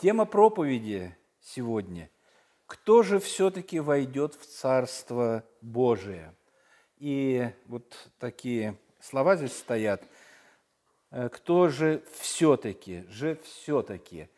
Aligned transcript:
Тема 0.00 0.24
проповеди 0.24 1.16
сегодня– 1.40 2.10
кто 2.70 3.02
же 3.02 3.18
все-таки 3.18 3.80
войдет 3.80 4.36
в 4.36 4.46
Царство 4.46 5.44
Божие? 5.60 6.36
И 6.98 7.50
вот 7.66 8.12
такие 8.20 8.78
слова 9.00 9.34
здесь 9.34 9.56
стоят. 9.56 10.04
Э, 11.10 11.28
кто 11.28 11.68
же 11.68 12.04
все-таки, 12.12 13.04
же 13.08 13.40
все-таки? 13.42 14.28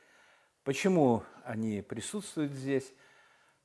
Почему 0.64 1.24
они 1.44 1.82
присутствуют 1.82 2.52
здесь? 2.52 2.94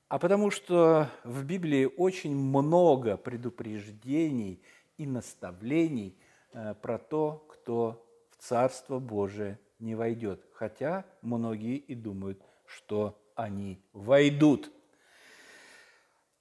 А 0.09 0.19
потому 0.19 0.51
что 0.51 1.09
в 1.23 1.45
Библии 1.45 1.85
очень 1.85 2.35
много 2.35 3.15
предупреждений 3.15 4.61
и 4.97 5.05
наставлений 5.05 6.19
э, 6.51 6.75
про 6.81 6.97
то, 6.97 7.47
кто 7.47 8.05
в 8.31 8.43
Царство 8.43 8.99
Божие 8.99 9.59
не 9.79 9.95
войдет. 9.95 10.45
Хотя 10.53 11.05
многие 11.21 11.77
и 11.77 11.95
думают, 11.95 12.41
что 12.65 13.19
они 13.35 13.81
войдут. 13.93 14.71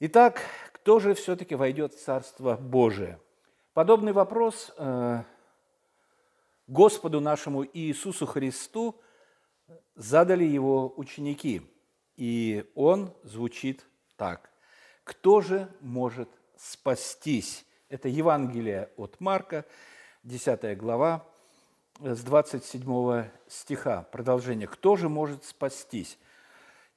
Итак, 0.00 0.40
кто 0.72 0.98
же 0.98 1.14
все-таки 1.14 1.54
войдет 1.54 1.94
в 1.94 2.02
Царство 2.02 2.56
Божие? 2.56 3.20
Подобный 3.72 4.12
вопрос 4.12 4.72
э, 4.76 5.22
Господу 6.66 7.20
нашему 7.20 7.64
Иисусу 7.64 8.26
Христу 8.26 9.00
задали 9.94 10.44
его 10.44 10.92
ученики. 10.96 11.62
И 12.16 12.70
он 12.74 13.12
звучит 13.22 13.84
так. 14.16 14.50
Кто 15.04 15.40
же 15.40 15.68
может 15.80 16.28
спастись? 16.56 17.64
Это 17.88 18.08
Евангелие 18.08 18.90
от 18.96 19.20
Марка, 19.20 19.64
10 20.24 20.76
глава, 20.76 21.24
с 22.00 22.22
27 22.22 23.30
стиха, 23.48 24.02
продолжение. 24.02 24.66
«Кто 24.68 24.96
же 24.96 25.08
может 25.08 25.44
спастись?» 25.44 26.18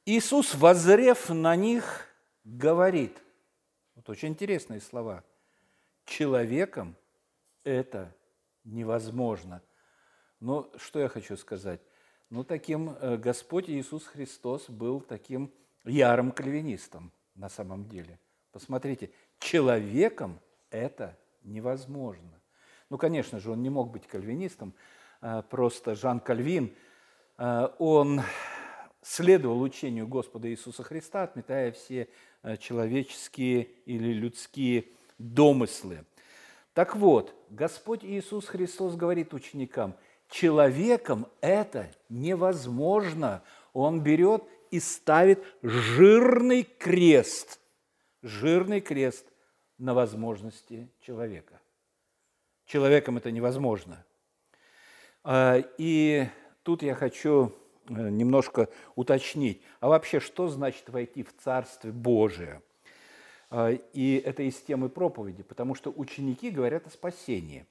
Иисус, 0.06 0.56
возрев 0.56 1.30
на 1.30 1.56
них, 1.56 2.08
говорит, 2.44 3.22
вот 3.96 4.10
очень 4.10 4.30
интересные 4.30 4.82
слова, 4.82 5.24
человеком 6.06 6.96
это 7.64 8.16
невозможно. 8.64 9.62
Но 10.40 10.72
что 10.78 11.00
я 11.00 11.10
хочу 11.10 11.38
сказать? 11.38 11.82
Ну, 12.30 12.44
таким 12.44 12.90
э, 12.90 13.18
Господь 13.18 13.70
Иисус 13.70 14.06
Христос 14.06 14.70
был 14.70 15.02
таким 15.02 15.54
ярым 15.84 16.32
кальвинистом 16.32 17.12
на 17.36 17.50
самом 17.50 17.88
деле. 17.88 18.20
Посмотрите, 18.52 19.12
человеком 19.38 20.40
это 20.72 21.18
невозможно. 21.44 22.39
Ну, 22.90 22.98
конечно 22.98 23.40
же, 23.40 23.52
он 23.52 23.62
не 23.62 23.70
мог 23.70 23.92
быть 23.92 24.08
кальвинистом, 24.08 24.74
а, 25.22 25.42
просто 25.44 25.96
Жан 25.96 26.20
Кальвин, 26.20 26.74
а, 27.38 27.76
он 27.78 28.22
следовал 29.02 29.62
учению 29.62 30.08
Господа 30.08 30.50
Иисуса 30.50 30.84
Христа, 30.84 31.24
отметая 31.24 31.72
все 31.72 32.08
а, 32.42 32.58
человеческие 32.58 33.64
или 33.86 34.14
людские 34.14 34.86
домыслы. 35.18 36.06
Так 36.74 36.96
вот, 36.96 37.36
Господь 37.50 38.04
Иисус 38.04 38.46
Христос 38.46 38.96
говорит 38.96 39.34
ученикам, 39.34 39.96
человеком 40.30 41.28
это 41.42 41.92
невозможно. 42.08 43.44
Он 43.74 44.02
берет 44.02 44.44
и 44.72 44.80
ставит 44.80 45.44
жирный 45.62 46.64
крест, 46.64 47.60
жирный 48.22 48.82
крест 48.82 49.26
на 49.78 49.94
возможности 49.94 50.90
человека. 51.02 51.59
Человеком 52.70 53.18
это 53.18 53.32
невозможно. 53.32 54.06
А, 55.24 55.58
и 55.80 56.28
тут 56.62 56.84
я 56.84 56.94
хочу 56.94 57.52
э, 57.90 58.10
немножко 58.10 58.70
уточнить, 58.96 59.64
а 59.80 59.88
вообще 59.88 60.20
что 60.20 60.50
значит 60.50 60.88
войти 60.90 61.24
в 61.24 61.36
Царствие 61.36 61.92
Божие? 61.92 62.62
А, 63.50 63.72
и 63.72 64.22
это 64.24 64.44
из 64.44 64.56
темы 64.58 64.90
проповеди, 64.90 65.42
потому 65.42 65.74
что 65.74 65.92
ученики 65.92 66.52
говорят 66.52 66.86
о 66.86 66.92
спасении. 66.92 67.66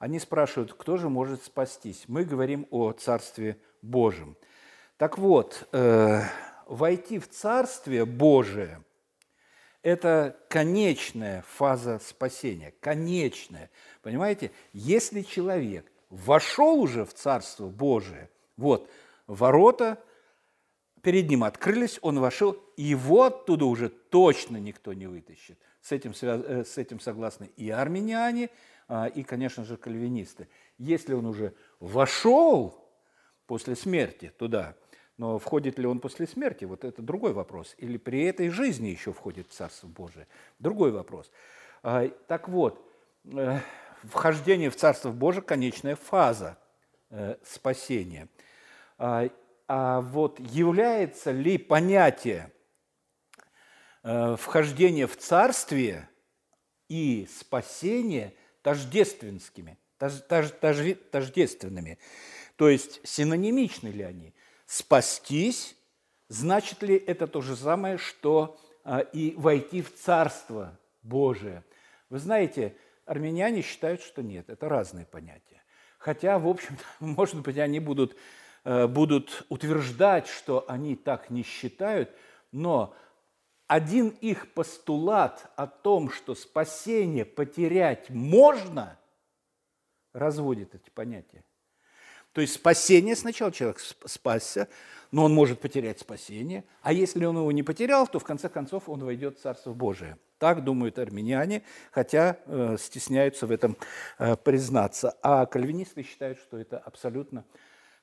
Они 0.00 0.18
спрашивают, 0.18 0.72
кто 0.72 0.96
же 0.96 1.08
может 1.08 1.44
спастись? 1.44 2.06
Мы 2.08 2.24
говорим 2.24 2.66
о 2.72 2.90
Царстве 2.90 3.58
Божьем. 3.80 4.36
Так 4.96 5.18
вот, 5.18 5.68
э, 5.70 6.20
войти 6.66 7.20
в 7.20 7.28
Царствие 7.28 8.04
Божие– 8.04 8.82
это 9.82 10.36
конечная 10.48 11.42
фаза 11.42 11.98
спасения, 11.98 12.72
конечная. 12.80 13.70
Понимаете, 14.02 14.50
если 14.72 15.22
человек 15.22 15.90
вошел 16.08 16.80
уже 16.80 17.04
в 17.04 17.12
Царство 17.12 17.68
Божие, 17.68 18.30
вот, 18.56 18.88
ворота 19.26 20.02
перед 21.02 21.28
ним 21.28 21.44
открылись, 21.44 21.98
он 22.02 22.20
вошел, 22.20 22.56
его 22.76 23.24
оттуда 23.24 23.64
уже 23.64 23.88
точно 23.88 24.56
никто 24.56 24.92
не 24.92 25.06
вытащит. 25.06 25.58
С 25.80 25.90
этим, 25.90 26.12
э, 26.20 26.64
с 26.64 26.78
этим 26.78 27.00
согласны 27.00 27.50
и 27.56 27.70
армяне, 27.70 28.50
а, 28.88 29.06
и, 29.06 29.22
конечно 29.24 29.64
же, 29.64 29.76
кальвинисты. 29.76 30.48
Если 30.78 31.14
он 31.14 31.26
уже 31.26 31.54
вошел 31.80 32.88
после 33.46 33.74
смерти 33.74 34.32
туда, 34.38 34.76
но 35.16 35.38
входит 35.38 35.78
ли 35.78 35.86
он 35.86 36.00
после 36.00 36.26
смерти, 36.26 36.64
вот 36.64 36.84
это 36.84 37.02
другой 37.02 37.32
вопрос. 37.32 37.74
Или 37.78 37.96
при 37.96 38.24
этой 38.24 38.48
жизни 38.48 38.88
еще 38.88 39.12
входит 39.12 39.48
в 39.48 39.52
Царство 39.52 39.86
Божие, 39.86 40.26
другой 40.58 40.90
вопрос. 40.90 41.30
А, 41.82 42.08
так 42.26 42.48
вот, 42.48 42.84
э, 43.24 43.58
вхождение 44.02 44.70
в 44.70 44.76
Царство 44.76 45.10
Божие– 45.10 45.42
конечная 45.42 45.96
фаза 45.96 46.58
э, 47.10 47.36
спасения. 47.44 48.28
А, 48.98 49.28
а 49.68 50.00
вот 50.00 50.40
является 50.40 51.30
ли 51.30 51.58
понятие 51.58 52.50
э, 54.02 54.36
вхождения 54.38 55.06
в 55.06 55.16
Царствие 55.16 56.08
и 56.88 57.28
спасение 57.30 58.34
тождественными, 58.62 59.78
тождественными? 59.98 61.98
То 62.56 62.68
есть 62.68 63.06
синонимичны 63.06 63.88
ли 63.88 64.02
они? 64.02 64.34
Спастись, 64.72 65.76
значит 66.28 66.82
ли 66.82 66.96
это 66.96 67.26
то 67.26 67.42
же 67.42 67.56
самое, 67.56 67.98
что 67.98 68.58
а, 68.84 69.00
и 69.00 69.34
войти 69.36 69.82
в 69.82 69.94
Царство 69.94 70.78
Божие? 71.02 71.62
Вы 72.08 72.18
знаете, 72.18 72.74
армяне 73.04 73.60
считают, 73.60 74.00
что 74.00 74.22
нет, 74.22 74.48
это 74.48 74.70
разные 74.70 75.04
понятия. 75.04 75.62
Хотя, 75.98 76.38
в 76.38 76.48
общем 76.48 76.78
может 77.00 77.42
быть, 77.42 77.58
они 77.58 77.80
будут, 77.80 78.16
э, 78.64 78.86
будут 78.86 79.44
утверждать, 79.50 80.26
что 80.26 80.64
они 80.66 80.96
так 80.96 81.28
не 81.28 81.42
считают, 81.42 82.10
но 82.50 82.96
один 83.66 84.08
их 84.08 84.54
постулат 84.54 85.52
о 85.54 85.66
том, 85.66 86.10
что 86.10 86.34
спасение 86.34 87.26
потерять 87.26 88.08
можно, 88.08 88.98
разводит 90.14 90.74
эти 90.74 90.88
понятия. 90.88 91.44
То 92.32 92.40
есть 92.40 92.54
спасение 92.54 93.14
сначала 93.14 93.52
человек 93.52 93.78
спасся, 94.06 94.68
но 95.10 95.24
он 95.24 95.34
может 95.34 95.60
потерять 95.60 96.00
спасение, 96.00 96.64
а 96.80 96.92
если 96.92 97.24
он 97.26 97.36
его 97.36 97.52
не 97.52 97.62
потерял, 97.62 98.06
то 98.06 98.18
в 98.18 98.24
конце 98.24 98.48
концов 98.48 98.88
он 98.88 99.04
войдет 99.04 99.38
в 99.38 99.42
Царство 99.42 99.74
Божие. 99.74 100.16
Так 100.38 100.64
думают 100.64 100.98
армяне, 100.98 101.62
хотя 101.90 102.38
э, 102.46 102.76
стесняются 102.78 103.46
в 103.46 103.50
этом 103.50 103.76
э, 104.18 104.36
признаться. 104.36 105.16
А 105.22 105.44
кальвинисты 105.46 106.02
считают, 106.02 106.38
что 106.38 106.56
это 106.56 106.78
абсолютно 106.78 107.44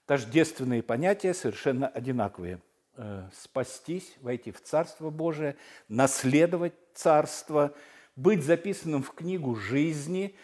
тождественные 0.06 0.84
понятия, 0.84 1.34
совершенно 1.34 1.88
одинаковые. 1.88 2.62
Э, 2.96 3.30
спастись, 3.34 4.16
войти 4.22 4.52
в 4.52 4.62
Царство 4.62 5.10
Божие, 5.10 5.56
наследовать 5.88 6.74
Царство, 6.94 7.74
быть 8.16 8.44
записанным 8.44 9.02
в 9.02 9.14
книгу 9.14 9.56
жизни 9.56 10.36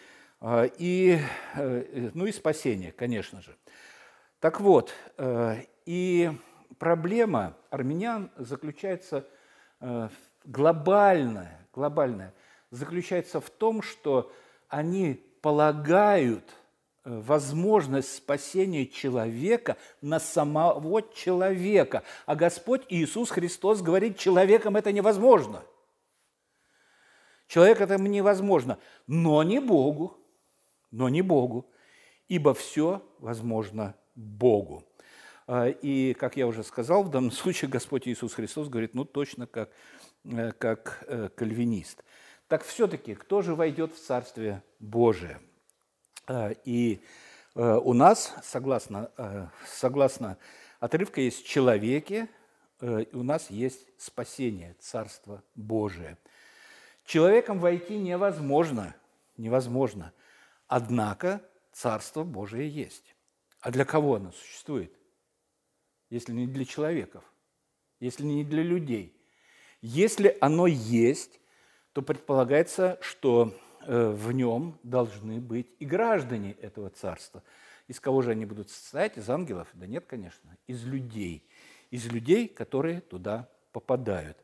и, 0.78 1.18
э, 1.54 2.10
ну 2.14 2.26
и 2.26 2.32
спасение, 2.32 2.92
конечно 2.92 3.40
же. 3.40 3.56
Так 4.40 4.60
вот, 4.60 4.92
э, 5.16 5.62
и 5.86 6.30
проблема 6.78 7.56
армян 7.70 8.30
заключается 8.36 9.26
э, 9.80 10.08
глобальная, 10.44 11.66
глобальная, 11.72 12.34
заключается 12.70 13.40
в 13.40 13.48
том, 13.48 13.80
что 13.82 14.30
они 14.68 15.14
полагают 15.40 16.44
э, 17.04 17.18
возможность 17.20 18.14
спасения 18.14 18.86
человека 18.86 19.78
на 20.02 20.20
самого 20.20 21.02
человека. 21.14 22.02
А 22.26 22.36
Господь 22.36 22.82
Иисус 22.90 23.30
Христос 23.30 23.80
говорит, 23.80 24.18
человеком 24.18 24.76
это 24.76 24.92
невозможно. 24.92 25.62
Человек 27.48 27.80
это 27.80 27.96
невозможно, 27.96 28.78
но 29.06 29.42
не 29.44 29.60
Богу, 29.60 30.18
но 30.96 31.08
не 31.08 31.22
Богу, 31.22 31.66
ибо 32.26 32.54
все 32.54 33.02
возможно 33.18 33.94
Богу. 34.14 34.82
А, 35.46 35.68
и, 35.68 36.14
как 36.14 36.36
я 36.36 36.46
уже 36.46 36.64
сказал, 36.64 37.02
в 37.02 37.10
данном 37.10 37.30
случае 37.42 37.70
Господь 37.70 38.08
Иисус 38.08 38.32
Христос 38.34 38.68
говорит, 38.68 38.94
ну, 38.94 39.04
точно 39.04 39.46
как, 39.46 39.70
э, 40.24 40.52
как 40.52 41.04
э, 41.06 41.28
кальвинист. 41.36 42.02
Так 42.48 42.64
все-таки, 42.64 43.14
кто 43.14 43.42
же 43.42 43.54
войдет 43.54 43.94
в 43.94 44.00
Царствие 44.00 44.62
Божие? 44.80 45.40
А, 46.26 46.50
и 46.64 47.00
э, 47.54 47.80
у 47.84 47.92
нас, 47.92 48.34
согласно, 48.42 49.10
согласно 49.66 50.38
отрывка 50.80 51.20
есть 51.20 51.44
в 51.44 51.46
человеке, 51.46 52.28
э, 52.80 53.02
и 53.02 53.14
у 53.14 53.22
нас 53.22 53.50
есть 53.50 53.86
спасение, 53.98 54.74
Царство 54.80 55.42
Божие. 55.54 56.16
Человеком 57.04 57.58
войти 57.58 57.98
невозможно, 57.98 58.96
невозможно. 59.36 60.12
Однако 60.68 61.42
Царство 61.72 62.24
Божие 62.24 62.68
есть. 62.70 63.14
А 63.60 63.70
для 63.70 63.84
кого 63.84 64.14
оно 64.14 64.32
существует? 64.32 64.92
Если 66.08 66.32
не 66.32 66.46
для 66.46 66.64
человеков, 66.64 67.22
если 68.00 68.24
не 68.24 68.44
для 68.44 68.62
людей. 68.62 69.14
Если 69.82 70.36
оно 70.40 70.66
есть, 70.66 71.38
то 71.92 72.00
предполагается, 72.00 72.98
что 73.02 73.54
э, 73.82 74.10
в 74.10 74.32
нем 74.32 74.78
должны 74.82 75.40
быть 75.40 75.68
и 75.78 75.84
граждане 75.84 76.52
этого 76.52 76.90
царства. 76.90 77.42
Из 77.88 78.00
кого 78.00 78.22
же 78.22 78.30
они 78.30 78.46
будут 78.46 78.70
состоять? 78.70 79.18
Из 79.18 79.28
ангелов? 79.28 79.68
Да 79.74 79.86
нет, 79.86 80.06
конечно, 80.06 80.56
из 80.66 80.84
людей. 80.84 81.48
Из 81.90 82.06
людей, 82.06 82.48
которые 82.48 83.00
туда 83.00 83.48
попадают. 83.72 84.38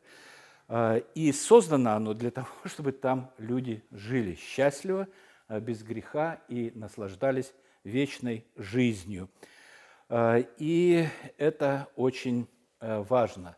А, 0.67 0.97
и 1.15 1.31
создано 1.31 1.93
оно 1.95 2.13
для 2.13 2.31
того, 2.31 2.47
чтобы 2.65 2.91
там 2.91 3.31
люди 3.37 3.83
жили 3.91 4.35
счастливо, 4.35 5.07
без 5.49 5.83
греха 5.83 6.41
и 6.47 6.71
наслаждались 6.75 7.53
вечной 7.83 8.45
жизнью. 8.55 9.29
А, 10.09 10.39
и 10.57 11.05
это 11.37 11.87
очень 11.95 12.47
важно. 12.79 13.55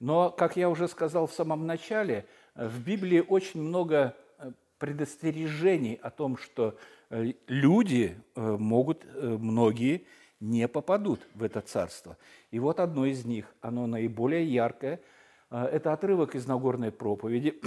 Но, 0.00 0.30
как 0.30 0.56
я 0.56 0.68
уже 0.68 0.88
сказал 0.88 1.26
в 1.26 1.32
самом 1.32 1.66
начале, 1.66 2.26
в 2.54 2.84
Библии 2.84 3.24
очень 3.26 3.62
много 3.62 4.14
э, 4.38 4.52
предостережений 4.78 5.94
о 5.94 6.10
том, 6.10 6.36
что 6.36 6.76
э, 7.10 7.32
люди 7.46 8.16
э, 8.34 8.56
могут, 8.58 9.04
многие, 9.14 10.06
не 10.40 10.68
попадут 10.68 11.20
в 11.34 11.42
это 11.42 11.60
царство. 11.60 12.18
И 12.50 12.58
вот 12.58 12.80
одно 12.80 13.06
из 13.06 13.24
них, 13.24 13.46
оно 13.60 13.86
наиболее 13.86 14.44
яркое, 14.44 15.00
это 15.48 15.92
отрывок 15.92 16.34
из 16.34 16.46
Нагорной 16.46 16.90
проповеди. 16.90 17.58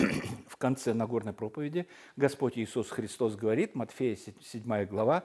В 0.58 0.60
конце 0.60 0.96
Нагорной 0.96 1.34
проповеди 1.34 1.88
Господь 2.16 2.58
Иисус 2.58 2.90
Христос 2.90 3.36
говорит, 3.36 3.76
Матфея 3.76 4.16
7 4.16 4.86
глава, 4.86 5.24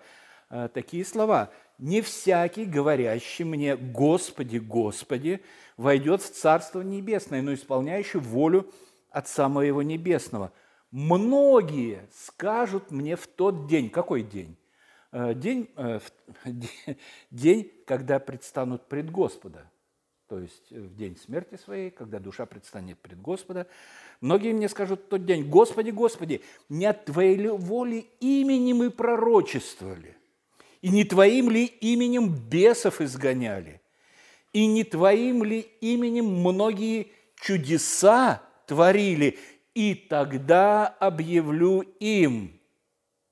такие 0.74 1.06
слова. 1.06 1.50
«Не 1.78 2.02
всякий, 2.02 2.66
говорящий 2.66 3.46
мне, 3.46 3.74
Господи, 3.76 4.58
Господи, 4.58 5.40
войдет 5.78 6.20
в 6.20 6.30
Царство 6.30 6.82
Небесное, 6.82 7.40
но 7.40 7.54
исполняющий 7.54 8.18
волю 8.18 8.70
Отца 9.10 9.48
Моего 9.48 9.82
Небесного. 9.82 10.52
Многие 10.90 12.06
скажут 12.12 12.90
мне 12.90 13.16
в 13.16 13.26
тот 13.26 13.66
день, 13.66 13.88
какой 13.88 14.22
день? 14.22 14.58
Э, 15.12 15.32
день, 15.34 15.70
э, 15.76 16.00
день, 17.30 17.72
когда 17.86 18.18
предстанут 18.18 18.86
пред 18.86 19.10
Господа, 19.10 19.70
то 20.32 20.38
есть 20.38 20.72
э, 20.72 20.80
в 20.80 20.96
день 20.96 21.14
смерти 21.18 21.56
своей, 21.56 21.90
когда 21.90 22.18
душа 22.18 22.46
предстанет 22.46 22.98
пред 23.00 23.20
Господа. 23.20 23.66
Многие 24.22 24.54
мне 24.54 24.66
скажут 24.70 25.00
в 25.00 25.08
тот 25.08 25.26
день, 25.26 25.46
Господи, 25.46 25.90
Господи, 25.90 26.40
не 26.70 26.86
от 26.86 27.04
Твоей 27.04 27.36
ли 27.36 27.50
воли 27.50 28.06
имени 28.18 28.72
мы 28.72 28.90
пророчествовали, 28.90 30.16
и 30.80 30.88
не 30.88 31.04
Твоим 31.04 31.50
ли 31.50 31.66
именем 31.66 32.34
бесов 32.34 33.02
изгоняли, 33.02 33.82
и 34.54 34.66
не 34.66 34.84
Твоим 34.84 35.44
ли 35.44 35.68
именем 35.82 36.24
многие 36.24 37.08
чудеса 37.34 38.42
творили, 38.66 39.38
и 39.74 39.94
тогда 39.94 40.86
объявлю 40.86 41.82
им, 42.00 42.58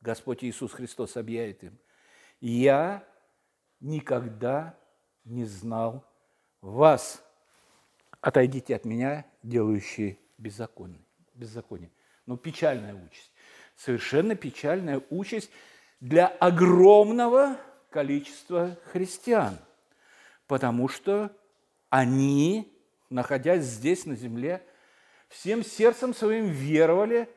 Господь 0.03 0.45
Иисус 0.45 0.73
Христос 0.73 1.17
объявит 1.17 1.65
им, 1.65 1.79
я 2.43 3.09
никогда 3.81 4.79
не 5.25 5.47
знал 5.47 6.10
вас. 6.61 7.23
Отойдите 8.21 8.77
от 8.77 8.85
меня, 8.85 9.25
делающие 9.43 10.19
беззаконие. 10.39 11.01
беззаконие. 11.35 11.91
Ну, 12.27 12.37
печальная 12.37 12.95
участь. 12.95 13.33
Совершенно 13.77 14.35
печальная 14.35 15.03
участь 15.11 15.51
для 16.01 16.27
огромного 16.27 17.57
количества 17.91 18.79
христиан– 18.93 19.59
потому 20.51 20.89
что 20.89 21.31
они, 21.91 22.77
находясь 23.09 23.63
здесь 23.63 24.05
на 24.05 24.17
земле, 24.17 24.61
всем 25.29 25.65
сердцем 25.65 26.13
своим 26.13 26.49
веровали, 26.49 27.29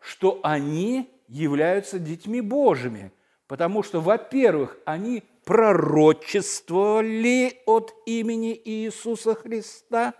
что 0.00 0.40
они 0.42 1.12
являются 1.26 1.98
детьми 1.98 2.40
Божьими, 2.40 3.12
потому 3.48 3.82
что, 3.82 4.00
во-первых, 4.00 4.78
они 4.84 5.24
пророчествовали 5.44 7.60
от 7.66 7.92
имени 8.06 8.60
Иисуса 8.64 9.34
Христа, 9.34 10.14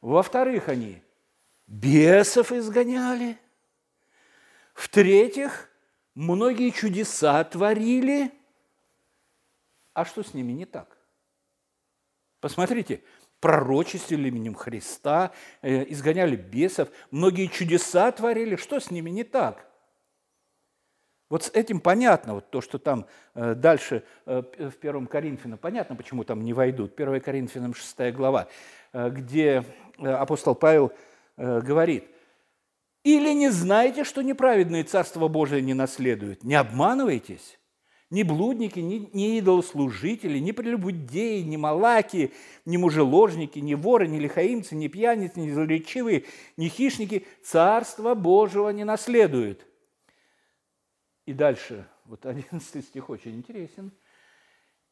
во-вторых, 0.00 0.68
они 0.68 1.02
бесов 1.66 2.52
изгоняли, 2.52 3.36
в-третьих, 4.74 5.68
многие 6.14 6.70
чудеса 6.70 7.42
творили. 7.44 8.30
А 9.94 10.04
что 10.04 10.22
с 10.22 10.34
ними 10.34 10.52
не 10.52 10.66
так? 10.66 10.98
Посмотрите, 12.40 13.02
пророчествовали 13.40 14.28
именем 14.28 14.54
Христа, 14.54 15.32
э, 15.60 15.84
изгоняли 15.92 16.36
бесов, 16.36 16.88
многие 17.10 17.46
чудеса 17.46 18.10
творили. 18.12 18.56
Что 18.56 18.80
с 18.80 18.90
ними 18.90 19.10
не 19.10 19.24
так? 19.24 19.71
Вот 21.32 21.44
с 21.44 21.50
этим 21.54 21.80
понятно, 21.80 22.34
вот 22.34 22.50
то, 22.50 22.60
что 22.60 22.78
там 22.78 23.06
э, 23.34 23.54
дальше 23.54 24.02
э, 24.26 24.42
в 24.58 24.72
Первом 24.72 25.06
Коринфянам, 25.06 25.56
понятно, 25.56 25.96
почему 25.96 26.24
там 26.24 26.44
не 26.44 26.52
войдут. 26.52 26.92
1 26.94 27.22
Коринфянам 27.22 27.72
6 27.72 28.12
глава, 28.12 28.48
где 28.92 29.64
апостол 29.98 30.54
Павел 30.54 30.92
говорит, 31.38 32.04
«Или 33.02 33.32
не 33.32 33.48
знаете, 33.48 34.04
что 34.04 34.20
неправедные 34.20 34.84
Царство 34.84 35.28
Божие 35.28 35.62
не 35.62 35.72
наследуют? 35.72 36.44
Не 36.44 36.56
обманывайтесь, 36.56 37.58
ни 38.10 38.24
блудники, 38.24 38.80
ни, 38.80 39.08
ни 39.14 39.38
идолослужители, 39.38 40.36
ни 40.38 40.52
прелюбодеи, 40.52 41.40
ни 41.40 41.56
малаки, 41.56 42.34
ни 42.66 42.76
мужеложники, 42.76 43.58
ни 43.58 43.72
воры, 43.72 44.06
ни 44.06 44.18
лихаимцы, 44.18 44.74
ни 44.74 44.88
пьяницы, 44.88 45.40
ни 45.40 45.50
злоречивые, 45.50 46.24
ни 46.58 46.68
хищники 46.68 47.24
Царства 47.42 48.12
Божьего 48.14 48.68
не 48.68 48.84
наследуют. 48.84 49.66
И 51.26 51.32
дальше, 51.32 51.88
вот 52.04 52.26
11 52.26 52.84
стих 52.84 53.10
очень 53.10 53.36
интересен. 53.36 53.92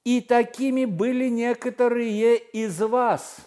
«И 0.05 0.21
такими 0.21 0.87
были 0.87 1.29
некоторые 1.29 2.38
из 2.38 2.81
вас». 2.81 3.47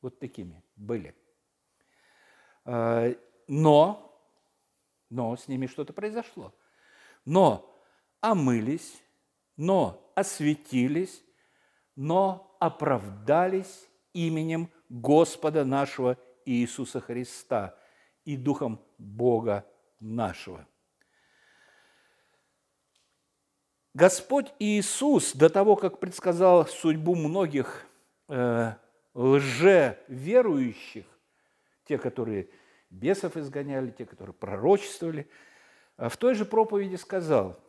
Вот 0.00 0.18
такими 0.18 0.60
были. 0.74 1.14
А, 2.64 3.14
но, 3.46 4.20
но 5.10 5.36
с 5.36 5.46
ними 5.46 5.66
что-то 5.66 5.92
произошло. 5.92 6.52
Но 7.24 7.80
омылись, 8.20 9.00
но 9.56 10.12
осветились, 10.16 11.22
но 11.94 12.56
оправдались 12.58 13.88
именем 14.12 14.70
Господа 14.88 15.64
нашего 15.64 16.18
Иисуса 16.44 17.00
Христа 17.00 17.78
и 18.24 18.36
Духом 18.36 18.80
Бога 18.98 19.64
нашего. 20.00 20.66
Господь 23.94 24.52
Иисус 24.58 25.32
до 25.34 25.50
того, 25.50 25.76
как 25.76 25.98
предсказал 25.98 26.66
судьбу 26.66 27.14
многих 27.14 27.86
э, 28.28 28.72
лжеверующих, 29.14 31.04
те, 31.84 31.98
которые 31.98 32.48
бесов 32.90 33.36
изгоняли, 33.36 33.90
те, 33.90 34.06
которые 34.06 34.34
пророчествовали, 34.34 35.28
э, 35.98 36.08
в 36.08 36.16
той 36.16 36.34
же 36.34 36.44
проповеди 36.44 36.96
сказал– 36.96 37.58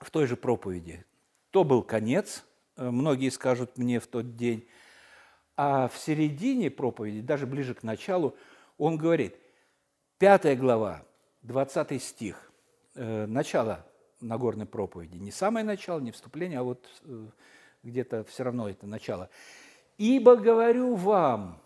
в 0.00 0.10
той 0.10 0.26
же 0.26 0.36
проповеди. 0.36 1.04
То 1.50 1.64
был 1.64 1.82
конец, 1.82 2.44
э, 2.76 2.90
многие 2.90 3.28
скажут 3.30 3.76
мне 3.76 4.00
в 4.00 4.06
тот 4.06 4.36
день, 4.36 4.66
а 5.56 5.88
в 5.88 5.98
середине 5.98 6.70
проповеди, 6.70 7.20
даже 7.20 7.46
ближе 7.46 7.74
к 7.74 7.82
началу, 7.82 8.34
он 8.78 8.96
говорит, 8.96 9.36
пятая 10.18 10.56
глава, 10.56 11.04
20 11.42 12.02
стих, 12.02 12.50
э, 12.94 13.26
начало 13.26 13.86
Нагорной 14.20 14.66
проповеди, 14.66 15.16
не 15.16 15.30
самое 15.30 15.64
начало, 15.64 16.00
не 16.00 16.12
вступление, 16.12 16.58
а 16.58 16.62
вот 16.62 16.86
э, 17.04 17.26
где-то 17.82 18.24
все 18.24 18.44
равно 18.44 18.68
это 18.68 18.86
начало. 18.86 19.30
«Ибо 19.98 20.36
говорю 20.36 20.94
вам, 20.94 21.60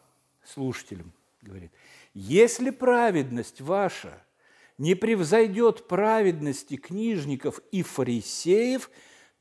слушателям, 0.44 1.12
говорит, 1.42 1.72
если 2.12 2.70
праведность 2.70 3.60
ваша– 3.60 4.22
не 4.78 4.94
превзойдет 4.94 5.86
праведности 5.86 6.76
книжников 6.76 7.60
и 7.70 7.82
фарисеев, 7.82 8.90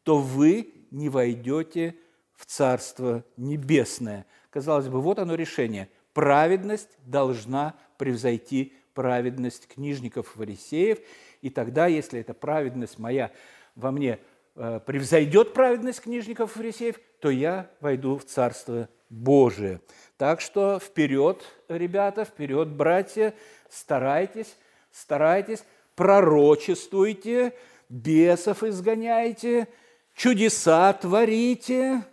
то 0.04 0.20
вы 0.20 0.74
не 0.92 1.10
войдете 1.10 1.96
в 2.36 2.46
Царство 2.46 3.24
Небесное. 3.38 4.26
Казалось 4.50 4.88
бы, 4.88 5.02
вот 5.02 5.20
оно 5.20 5.36
решение. 5.36 5.90
Праведность 6.14 6.90
должна 7.06 7.76
превзойти 7.98 8.74
праведность 8.94 9.68
книжников 9.68 10.36
и 10.36 10.38
фарисеев, 10.38 11.00
и 11.44 11.50
тогда, 11.50 11.88
если 11.88 12.22
эта 12.22 12.34
праведность 12.34 12.98
моя 12.98 13.30
во 13.76 13.92
мне 13.92 14.18
э, 14.56 14.80
превзойдет 14.80 15.54
праведность 15.54 16.00
книжников 16.00 16.52
и 16.52 16.54
фарисеев, 16.54 16.96
то 17.20 17.30
я 17.30 17.70
войду 17.82 18.18
в 18.18 18.24
Царство 18.24 18.88
Божие. 19.10 19.82
Так 20.16 20.40
что 20.40 20.80
вперед, 20.80 21.44
ребята, 21.68 22.24
вперед, 22.24 22.70
братья, 22.70 23.34
старайтесь, 23.70 24.56
старайтесь, 24.90 25.66
пророчествуйте, 25.96 27.54
бесов 27.90 28.64
изгоняйте, 28.64 29.68
чудеса 30.14 30.94
творите. 30.94 32.06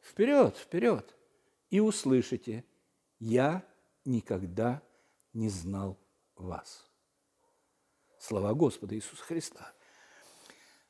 Вперед, 0.00 0.56
вперед. 0.56 1.16
И 1.68 1.80
услышите, 1.80 2.64
я 3.18 3.64
никогда 4.04 4.80
не 5.32 5.48
знал 5.48 5.98
вас. 6.36 6.91
Слова 8.22 8.54
Господа 8.54 8.94
Иисуса 8.94 9.24
Христа. 9.24 9.72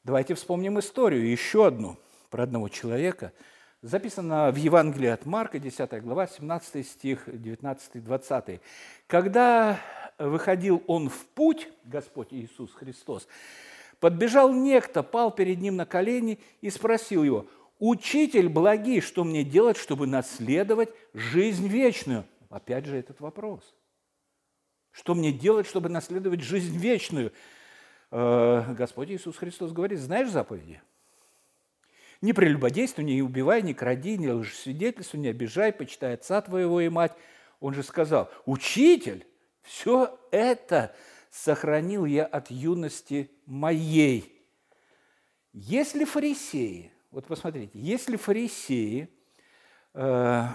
Давайте 0.05 0.35
вспомним 0.35 0.79
историю, 0.79 1.31
еще 1.31 1.67
одну, 1.67 1.97
про 2.29 2.43
одного 2.43 2.69
человека. 2.69 3.33
Записано 3.81 4.51
в 4.51 4.57
Евангелии 4.57 5.09
от 5.09 5.25
Марка, 5.25 5.59
10 5.59 6.03
глава, 6.03 6.27
17 6.27 6.87
стих, 6.87 7.27
19-20. 7.27 8.61
Когда 9.07 9.81
выходил 10.19 10.83
он 10.87 11.09
в 11.09 11.25
путь, 11.29 11.71
Господь 11.85 12.35
Иисус 12.35 12.75
Христос, 12.75 13.27
подбежал 13.99 14.53
некто, 14.53 15.03
пал 15.03 15.31
перед 15.31 15.59
ним 15.59 15.77
на 15.77 15.87
колени 15.87 16.39
и 16.61 16.69
спросил 16.69 17.25
его, 17.25 17.47
«Учитель 17.79 18.51
благий, 18.51 19.01
что 19.01 19.25
мне 19.25 19.43
делать, 19.43 19.79
чтобы 19.79 20.07
наследовать 20.07 20.91
жизнь 21.15 21.67
вечную?» 21.67 22.27
Опять 22.51 22.85
же 22.85 22.99
этот 22.99 23.21
вопрос. 23.21 23.75
Что 24.92 25.14
мне 25.14 25.32
делать, 25.32 25.66
чтобы 25.66 25.88
наследовать 25.88 26.42
жизнь 26.42 26.76
вечную? 26.76 27.32
Э, 28.11 28.75
Господь 28.76 29.11
Иисус 29.11 29.37
Христос 29.37 29.72
говорит, 29.72 29.99
знаешь 29.99 30.28
заповеди? 30.28 30.80
Не 32.20 32.32
прелюбодействуй, 32.32 33.04
не 33.04 33.22
убивай, 33.22 33.62
не 33.62 33.75
кради, 33.75 34.16
не 34.16 34.28
лжесвидетельствуй, 34.28 35.18
не 35.18 35.28
обижай, 35.28 35.72
почитай 35.72 36.14
отца 36.14 36.40
твоего 36.40 36.80
и 36.80 36.88
мать. 36.88 37.12
Он 37.58 37.75
же 37.75 37.82
сказал, 37.82 38.30
учитель, 38.44 39.26
все 39.62 40.18
это 40.30 40.94
сохранил 41.30 42.04
я 42.04 42.25
от 42.25 42.50
юности 42.50 43.30
моей. 43.46 44.40
Если 45.52 46.04
фарисеи, 46.04 46.92
вот 47.11 47.26
посмотрите, 47.26 47.78
если 47.78 48.16
фарисеи 48.16 49.08
э, 49.94 50.46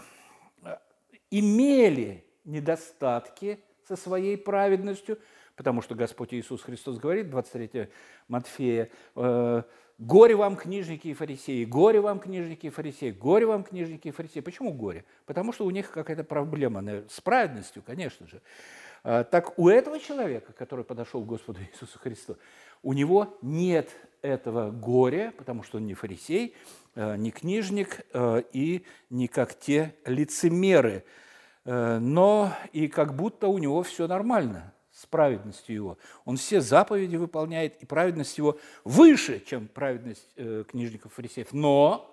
имели 1.32 2.25
недостатки 2.46 3.60
со 3.88 3.96
своей 3.96 4.38
праведностью, 4.38 5.17
потому 5.56 5.82
что 5.82 5.96
Господь 5.96 6.34
Иисус 6.34 6.62
Христос 6.62 6.98
говорит, 6.98 7.29
23 7.29 7.89
Матфея, 8.27 8.89
э, 9.15 9.63
«Горе 10.00 10.36
вам, 10.36 10.58
книжники 10.58 11.08
и 11.08 11.13
фарисеи, 11.15 11.65
горе 11.65 12.00
вам, 12.01 12.20
книжники 12.20 12.67
и 12.67 12.70
фарисеи, 12.70 13.10
горе 13.10 13.48
вам, 13.48 13.63
книжники 13.63 14.10
и 14.10 14.12
фарисеи». 14.12 14.41
Почему 14.41 14.72
горе? 14.72 15.06
Потому 15.25 15.51
что 15.51 15.65
у 15.65 15.72
них 15.72 15.89
какая-то 15.89 16.24
проблема 16.24 16.84
с 17.10 17.20
праведностью, 17.20 17.82
конечно 17.82 18.27
же. 18.27 18.41
А, 19.03 19.24
так 19.24 19.58
у 19.58 19.70
этого 19.70 20.00
человека, 20.00 20.53
который 20.53 20.86
подошел 20.86 21.24
к 21.24 21.25
Господу 21.25 21.62
Иисусу 21.62 21.98
Христу, 21.98 22.38
у 22.84 22.94
него 22.94 23.38
нет 23.41 23.89
этого 24.22 24.70
горя, 24.70 25.34
потому 25.36 25.63
что 25.63 25.77
он 25.77 25.86
не 25.86 25.96
фарисей, 25.96 26.53
а, 26.96 27.15
не 27.15 27.32
книжник 27.32 28.06
а, 28.13 28.44
и 28.53 28.86
не 29.10 29.27
как 29.27 29.58
те 29.58 29.96
лицемеры. 30.06 31.06
Но 31.70 32.54
и 32.72 32.88
как 32.88 33.14
будто 33.14 33.50
у 33.50 33.58
него 33.58 33.84
все 33.84 34.08
нормально 34.08 34.74
с 34.92 35.06
праведностью 35.06 35.76
его. 35.76 35.98
Он 36.24 36.38
все 36.38 36.62
заповеди 36.62 37.18
выполняет, 37.18 37.76
и 37.84 37.86
праведность 37.86 38.38
его 38.38 38.58
выше, 38.86 39.44
чем 39.46 39.68
праведность 39.68 40.32
э, 40.38 40.64
книжников 40.68 41.14
фарисеев. 41.14 41.52
Но 41.52 42.10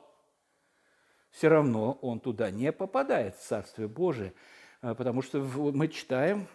все 1.31 1.49
равно 1.49 1.99
он 2.03 2.19
туда 2.19 2.51
не 2.51 2.73
попадает, 2.73 3.37
в 3.37 3.43
Царствие 3.43 3.89
Божие, 3.89 4.35
потому 4.81 5.23
что 5.23 5.41
мы 5.41 5.89
читаем 5.89 6.49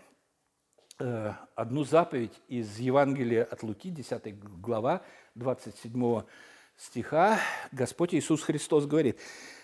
Э, 1.01 1.33
одну 1.55 1.85
заповедь 1.85 2.41
из 2.49 2.77
Евангелия 2.77 3.45
от 3.45 3.63
Луки, 3.63 3.89
10 3.89 4.37
глава, 4.59 5.01
27 5.35 6.23
стиха, 6.79 7.39
Господь 7.71 8.15
Иисус 8.15 8.41
Христос 8.41 8.85
говорит, 8.85 9.19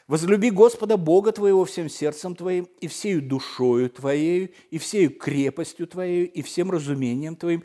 «Возлюби 0.07 0.51
Господа 0.51 0.97
Бога 0.97 1.31
твоего 1.31 1.65
всем 1.65 1.89
сердцем 1.89 2.35
твоим, 2.35 2.67
и 2.79 2.87
всею 2.87 3.21
душою 3.21 3.89
твоею, 3.89 4.51
и 4.69 4.77
всею 4.77 5.17
крепостью 5.17 5.87
твоею, 5.87 6.31
и 6.31 6.41
всем 6.41 6.69
разумением 6.69 7.35
твоим, 7.35 7.63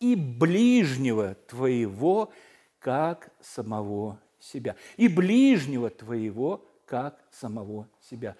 и 0.00 0.14
ближнего 0.14 1.34
твоего, 1.48 2.32
как 2.78 3.30
самого 3.40 4.20
себя». 4.38 4.76
И 4.96 5.08
ближнего 5.08 5.90
твоего, 5.90 6.64
как 6.86 7.22
самого 7.30 7.88
себя. 8.00 8.36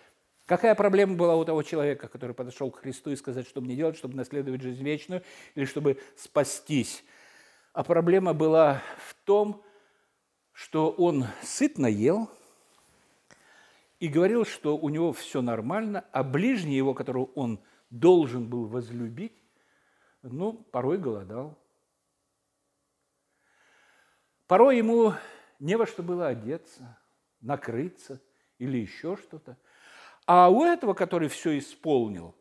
Какая 0.46 0.74
проблема 0.74 1.14
была 1.14 1.36
у 1.36 1.44
того 1.44 1.62
человека, 1.62 2.08
который 2.08 2.34
подошел 2.34 2.70
к 2.70 2.80
Христу 2.80 3.10
и 3.10 3.16
сказать, 3.16 3.48
что 3.48 3.60
мне 3.60 3.76
делать, 3.76 3.96
чтобы 3.96 4.16
наследовать 4.16 4.62
жизнь 4.62 4.82
вечную 4.82 5.22
или 5.54 5.64
чтобы 5.64 5.98
спастись? 6.16 7.04
А 7.72 7.84
проблема 7.84 8.34
была 8.34 8.82
в 9.08 9.14
том, 9.24 9.62
что 10.52 10.90
он 10.90 11.26
сытно 11.42 11.86
ел 11.86 12.30
и 13.98 14.08
говорил, 14.08 14.44
что 14.44 14.76
у 14.76 14.88
него 14.88 15.12
все 15.12 15.42
нормально, 15.42 16.04
а 16.12 16.22
ближний 16.22 16.76
его, 16.76 16.94
которого 16.94 17.26
он 17.34 17.60
должен 17.90 18.48
был 18.48 18.66
возлюбить, 18.66 19.42
ну, 20.22 20.52
порой 20.52 20.98
голодал. 20.98 21.58
Порой 24.46 24.76
ему 24.76 25.14
не 25.58 25.76
во 25.76 25.86
что 25.86 26.02
было 26.02 26.28
одеться, 26.28 26.98
накрыться 27.40 28.20
или 28.58 28.78
еще 28.78 29.16
что-то– 29.16 29.56
а 30.26 30.48
у 30.48 30.64
этого, 30.64 30.94
который 30.94 31.28
все 31.28 31.58
исполнил, 31.58 32.34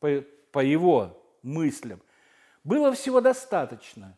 по, 0.00 0.22
по 0.52 0.58
его 0.58 1.22
мыслям, 1.42 2.00
было 2.62 2.92
всего 2.92 3.20
достаточно. 3.20 4.16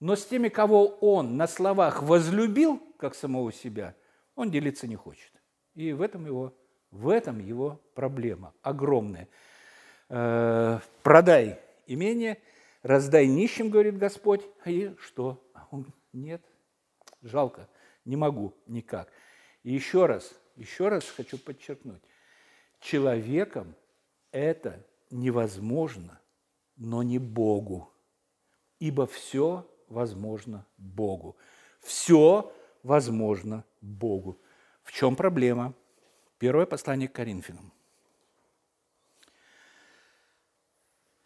Но 0.00 0.14
с 0.14 0.24
теми, 0.26 0.48
кого 0.48 0.86
он 0.86 1.36
на 1.36 1.46
словах 1.46 2.02
возлюбил, 2.02 2.80
как 2.98 3.14
самого 3.14 3.52
себя, 3.52 3.94
он 4.34 4.50
делиться 4.50 4.86
не 4.86 4.96
хочет. 4.96 5.32
И 5.74 5.92
в 5.92 6.02
этом 6.02 6.24
его, 6.24 6.54
в 6.90 7.08
этом 7.08 7.40
его 7.40 7.80
проблема 7.94 8.54
огромная. 8.62 9.28
Э, 10.08 10.78
продай 11.02 11.60
имение, 11.86 12.38
раздай 12.82 13.26
нищим, 13.26 13.70
говорит 13.70 13.98
Господь. 13.98 14.42
И 14.64 14.94
что? 15.00 15.42
А 15.54 15.66
нет, 16.12 16.42
жалко, 17.22 17.68
не 18.04 18.16
могу 18.16 18.54
никак. 18.66 19.12
И 19.64 19.72
еще 19.72 20.06
раз, 20.06 20.32
еще 20.54 20.88
раз 20.88 21.08
хочу 21.08 21.38
подчеркнуть, 21.38 22.02
человеком 22.80 23.74
это 24.30 24.84
невозможно, 25.10 26.20
но 26.76 27.02
не 27.02 27.18
Богу, 27.18 27.92
ибо 28.78 29.06
все 29.06 29.68
возможно 29.88 30.66
Богу. 30.76 31.36
Все 31.80 32.52
возможно 32.82 33.64
Богу. 33.80 34.38
В 34.82 34.92
чем 34.92 35.16
проблема? 35.16 35.74
Первое 36.38 36.66
послание 36.66 37.08
к 37.08 37.12
Коринфянам. 37.12 37.72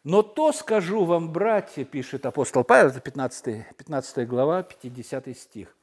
Но 0.05 0.23
то 0.23 0.53
скажу 0.53 1.05
вам, 1.05 1.33
братья, 1.33 1.85
пишет 1.85 2.27
апостол 2.27 2.65
Павел, 2.65 2.89
это 2.89 3.01
15, 3.01 3.77
15 3.77 4.27
глава, 4.27 4.65
50 4.65 5.37
стих. 5.37 5.77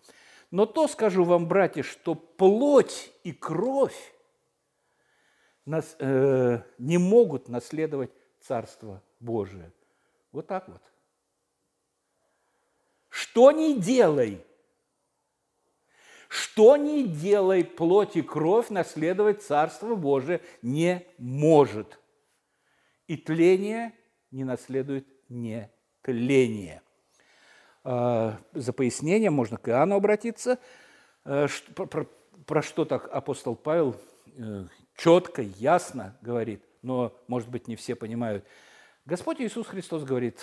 Но 0.52 0.66
то 0.66 0.88
скажу 0.88 1.24
вам, 1.24 1.48
братья, 1.48 1.84
что 1.84 2.16
плоть 2.16 3.14
и 3.24 3.32
кровь 3.32 4.14
нас, 5.66 5.96
э, 6.00 6.62
не 6.80 6.98
могут 6.98 7.48
наследовать 7.48 8.12
Царство 8.42 9.02
Божие. 9.20 9.72
Вот 10.32 10.48
так 10.48 10.68
вот. 10.68 10.82
Что 13.10 13.52
не 13.52 13.80
делай, 13.80 14.44
что 16.30 16.78
не 16.78 17.08
делай, 17.08 17.64
плоть 17.66 18.16
и 18.16 18.22
кровь 18.22 18.70
наследовать 18.70 19.42
Царство 19.42 19.96
Божие 19.96 20.42
не 20.62 21.04
может. 21.18 22.00
И 23.08 23.18
тление 23.18 23.94
не 24.30 24.44
наследует 24.44 25.08
не 25.28 25.72
тление. 26.04 26.84
А, 27.84 28.40
за 28.54 28.74
пояснением 28.74 29.34
можно 29.34 29.58
к 29.58 29.68
Иоанну 29.70 29.96
обратиться. 29.96 30.60
Э, 31.26 31.48
про, 32.46 32.62
что 32.62 32.86
так 32.86 33.10
апостол 33.12 33.56
Павел 33.56 34.00
э, 34.38 34.66
четко, 34.96 35.42
ясно 35.42 36.16
говорит, 36.22 36.64
но, 36.84 37.18
может 37.28 37.50
быть, 37.50 37.68
не 37.68 37.76
все 37.76 37.96
понимают. 37.96 38.46
Господь 39.06 39.42
Иисус 39.42 39.66
Христос 39.66 40.04
говорит, 40.04 40.40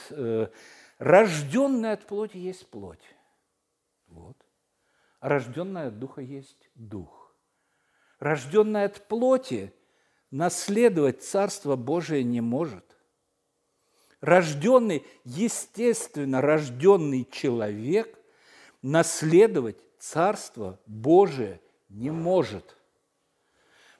рожденный 0.98 1.92
от 1.92 2.06
плоти 2.06 2.36
есть 2.36 2.68
плоть. 2.68 3.14
Вот. 4.08 4.36
Рожденный 5.20 5.88
от 5.88 5.98
духа 5.98 6.20
есть 6.20 6.70
дух. 6.74 7.34
Рожденный 8.18 8.84
от 8.84 9.08
плоти 9.08 9.72
наследовать 10.30 11.22
Царство 11.22 11.76
Божие 11.76 12.24
не 12.24 12.40
может 12.40 12.96
рожденный, 14.20 15.04
естественно 15.24 16.40
рожденный 16.40 17.26
человек 17.30 18.18
наследовать 18.82 19.78
Царство 19.98 20.78
Божие 20.86 21.60
не 21.88 22.10
может, 22.10 22.76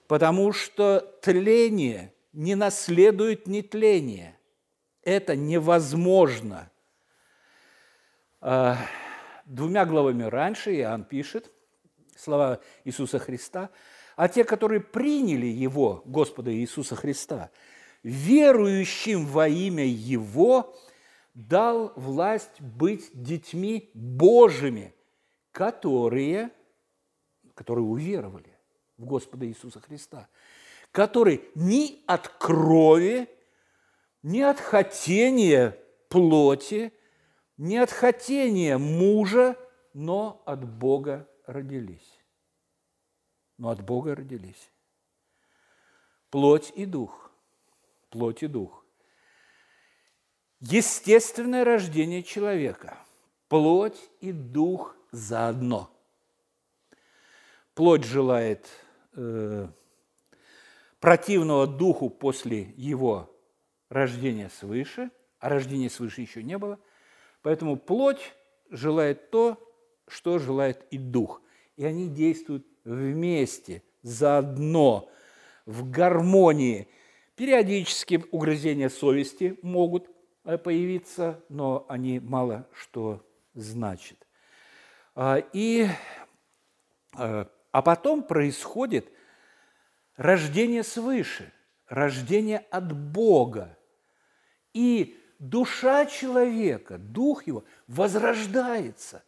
потому 0.06 0.52
что 0.52 1.00
тление 1.22 2.12
не 2.32 2.54
наследует 2.54 3.46
нетление. 3.46 4.38
Это 5.02 5.34
невозможно. 5.34 6.70
А, 8.40 8.76
двумя 9.44 9.84
главами 9.86 10.24
раньше 10.24 10.74
Иоанн 10.76 11.04
пишет 11.04 11.50
слова 12.16 12.60
Иисуса 12.84 13.18
Христа, 13.18 13.70
а 14.16 14.28
те, 14.28 14.44
которые 14.44 14.80
приняли 14.80 15.46
Его, 15.46 16.02
Господа 16.04 16.54
Иисуса 16.54 16.96
Христа, 16.96 17.50
верующим 18.02 19.26
во 19.26 19.48
имя 19.48 19.84
Его 19.84 20.76
дал 21.34 21.92
власть 21.96 22.60
быть 22.60 23.10
детьми 23.12 23.90
Божьими, 23.94 24.94
которые, 25.52 26.50
которые 27.54 27.84
уверовали 27.84 28.58
в 28.96 29.04
Господа 29.04 29.46
Иисуса 29.46 29.80
Христа, 29.80 30.28
которые 30.92 31.42
ни 31.54 32.02
от 32.06 32.28
крови, 32.28 33.28
ни 34.22 34.40
от 34.40 34.60
хотения 34.60 35.78
плоти, 36.08 36.92
ни 37.56 37.76
от 37.76 37.90
хотения 37.90 38.78
мужа, 38.78 39.56
но 39.94 40.42
от 40.44 40.64
Бога 40.64 41.28
родились. 41.46 42.20
Но 43.58 43.70
от 43.70 43.82
Бога 43.82 44.14
родились. 44.14 44.70
Плоть 46.30 46.72
и 46.74 46.84
дух. 46.84 47.30
Плоть 48.10 48.42
и 48.42 48.46
дух. 48.46 48.84
Естественное 50.60 51.64
рождение 51.64 52.22
человека. 52.22 52.98
Плоть 53.48 54.10
и 54.20 54.32
дух 54.32 54.96
заодно. 55.12 55.90
Плоть 57.74 58.04
желает 58.04 58.68
э, 59.12 59.68
противного 60.98 61.66
духу 61.66 62.10
после 62.10 62.72
его 62.76 63.30
рождения 63.88 64.48
свыше, 64.50 65.10
а 65.38 65.48
рождения 65.48 65.90
свыше 65.90 66.22
еще 66.22 66.42
не 66.42 66.58
было. 66.58 66.78
Поэтому 67.46 67.76
плоть 67.76 68.34
желает 68.70 69.30
то, 69.30 69.56
что 70.08 70.40
желает 70.40 70.84
и 70.90 70.98
дух. 70.98 71.40
И 71.76 71.84
они 71.84 72.08
действуют 72.08 72.66
вместе, 72.82 73.84
заодно, 74.02 75.08
в 75.64 75.88
гармонии. 75.88 76.88
Периодически 77.36 78.24
угрызения 78.32 78.88
совести 78.88 79.60
могут 79.62 80.08
Э, 80.46 80.58
появиться, 80.58 81.42
но 81.48 81.86
они 81.88 82.20
мало 82.20 82.68
что 82.72 83.26
значат. 83.54 84.16
А, 85.16 85.38
и, 85.52 85.88
э, 87.18 87.44
а 87.72 87.82
потом 87.82 88.22
происходит 88.22 89.10
рождение 90.14 90.84
свыше, 90.84 91.52
рождение 91.88 92.58
от 92.70 92.92
Бога. 92.92 93.76
И 94.72 95.18
душа 95.38 96.06
человека, 96.06 96.98
дух 96.98 97.46
его 97.46 97.64
возрождается. 97.86 99.22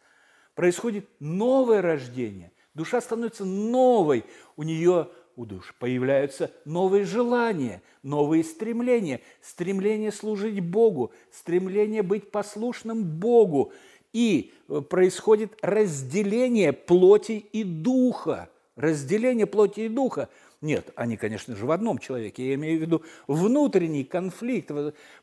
Происходит 0.55 1.07
новое 1.19 1.81
рождение. 1.81 2.51
Душа 2.73 3.01
становится 3.01 3.45
новой. 3.45 4.25
У 4.55 4.63
нее 4.63 5.09
у 5.35 5.45
душ 5.45 5.73
появляются 5.79 6.51
новые 6.65 7.05
желания, 7.05 7.81
новые 8.03 8.43
стремления, 8.43 9.21
стремление 9.41 10.11
служить 10.11 10.59
Богу, 10.59 11.13
стремление 11.31 12.03
быть 12.03 12.29
послушным 12.31 13.03
Богу. 13.03 13.71
И 14.11 14.53
э, 14.67 14.81
происходит 14.81 15.57
разделение 15.61 16.73
плоти 16.73 17.45
и 17.53 17.63
духа. 17.63 18.49
Разделение 18.75 19.45
плоти 19.45 19.81
и 19.81 19.89
духа– 19.89 20.29
нет, 20.61 20.91
они, 20.95 21.15
конечно 21.15 21.55
же, 21.55 21.65
в 21.65 21.71
одном 21.71 21.99
человеке. 21.99 22.49
Я 22.49 22.55
имею 22.55 22.79
в 22.79 22.81
виду 22.81 23.03
внутренний 23.27 24.03
конфликт, 24.03 24.69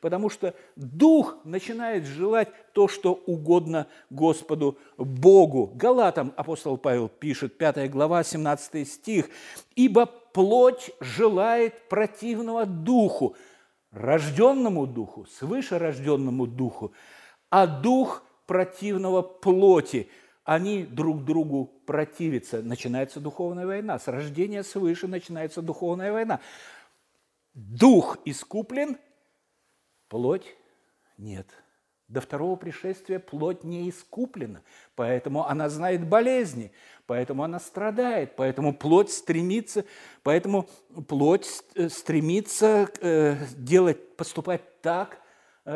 потому 0.01 0.31
что 0.31 0.55
дух 0.77 1.37
начинает 1.45 2.07
желать 2.07 2.49
то, 2.73 2.89
что 2.89 3.13
угодно 3.27 3.87
Господу 4.09 4.79
Богу. 4.97 5.71
Галатам 5.75 6.33
апостол 6.37 6.79
Павел 6.79 7.09
пишет, 7.11 7.59
5 7.59 7.91
глава, 7.91 8.25
17 8.25 8.89
стих. 8.89 9.29
«Ибо 9.75 10.07
плоть 10.07 10.91
желает 11.01 11.87
противного 11.91 12.65
духу, 12.65 13.37
рожденному 13.91 14.87
духу, 14.87 15.27
свыше 15.27 15.79
рожденному 15.79 16.47
духу, 16.47 16.93
а 17.51 17.67
дух 17.67 18.23
противного 18.47 19.21
плоти– 19.21 20.09
они 20.47 20.85
друг 20.85 21.25
другу 21.25 21.67
противятся. 21.87 22.63
Начинается 22.63 23.21
духовная 23.21 23.67
война. 23.67 23.99
С 23.99 24.07
рождения 24.07 24.63
свыше 24.63 25.09
начинается 25.09 25.61
духовная 25.61 26.13
война. 26.13 26.41
Дух 27.53 28.19
искуплен, 28.25 28.97
плоть 30.09 30.57
нет. 31.19 31.49
До 32.07 32.21
второго 32.21 32.55
пришествия 32.55 33.19
плоть 33.19 33.65
не 33.65 33.91
искуплена, 33.91 34.63
поэтому 34.95 35.49
она 35.49 35.69
знает 35.69 36.07
болезни, 36.07 36.71
поэтому 37.07 37.43
она 37.43 37.59
страдает, 37.59 38.37
поэтому 38.37 38.73
плоть 38.73 39.11
стремится, 39.11 39.85
поэтому 40.23 40.69
плоть 41.09 41.47
стремится 41.89 42.89
э, 43.01 43.37
делать, 43.57 44.17
поступать 44.17 44.81
так, 44.83 45.21
Э, 45.21 45.26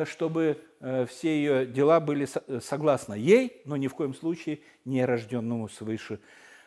чтобы 0.04 0.58
э, 0.80 1.06
все 1.06 1.36
ее 1.36 1.66
дела 1.66 2.00
были 2.00 2.26
э, 2.46 2.60
согласно 2.60 3.14
ей, 3.14 3.62
но 3.64 3.76
ни 3.76 3.88
в 3.88 3.94
коем 3.94 4.14
случае 4.14 4.60
не 4.84 5.04
рожденному 5.04 5.68
свыше 5.68 6.20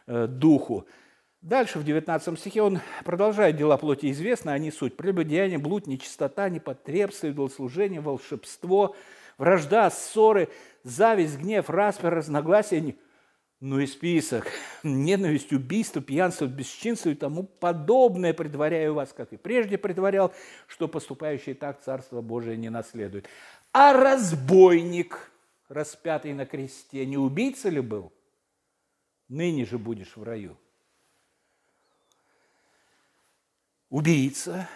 духу. 0.05 0.85
Дальше 1.41 1.79
в 1.79 1.85
19 1.85 2.39
стихе 2.39 2.61
он 2.61 2.79
продолжает 3.05 3.55
дела 3.55 3.77
плоти 3.77 4.11
известны, 4.11 4.51
они 4.51 4.69
суть 4.69 4.97
прелюбодеяние, 4.97 5.57
блуд, 5.57 5.87
нечистота, 5.87 6.49
непотребство, 6.49 7.27
идолослужение, 7.27 8.01
волшебство, 8.01 8.95
вражда, 9.37 9.89
ссоры, 9.89 10.49
зависть, 10.83 11.37
гнев, 11.37 11.69
распри, 11.69 12.07
разногласия, 12.07 12.95
ну 13.63 13.79
и 13.79 13.87
список. 13.87 14.51
Ненависть, 14.83 15.53
убийство, 15.53 16.01
пьянство, 16.01 16.47
бесчинство 16.47 17.09
и 17.09 17.15
тому 17.15 17.43
подобное 17.43 18.33
предваряю 18.33 18.93
вас, 18.93 19.13
как 19.13 19.31
и 19.31 19.37
прежде 19.37 19.77
предварял, 19.77 20.33
что 20.67 20.89
поступающий 20.89 21.53
так 21.53 21.81
Царство 21.81 22.19
Божие 22.19 22.57
не 22.57 22.69
наследует. 22.69 23.29
А 23.71 23.93
разбойник, 23.93 25.31
распятый 25.69 26.33
на 26.33 26.45
кресте, 26.45 27.05
не 27.05 27.17
убийца 27.17 27.69
ли 27.69 27.79
был? 27.79 28.11
Ныне 29.29 29.63
же 29.63 29.77
будешь 29.77 30.17
в 30.17 30.23
раю. 30.23 30.57
Убийца, 33.89 34.67